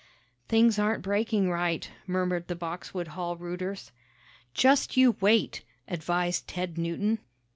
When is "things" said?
0.47-0.79